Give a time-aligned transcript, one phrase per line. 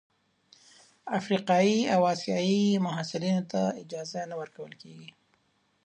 [1.19, 5.09] افریقايي او اسیايي محصلینو ته اجازه نه ورکول کیږي.